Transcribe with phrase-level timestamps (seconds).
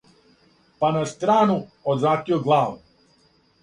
[0.79, 1.61] Па на страну
[1.95, 2.79] одвратио главу,